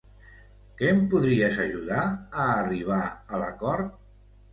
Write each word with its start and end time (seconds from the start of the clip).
Que 0.77 0.87
em 0.93 1.01
podries 1.11 1.59
ajudar 1.65 2.05
a 2.05 2.45
arribar 2.61 3.03
a 3.09 3.43
l'acord? 3.43 3.93